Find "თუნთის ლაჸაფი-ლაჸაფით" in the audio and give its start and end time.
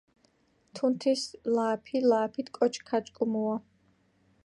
0.75-2.47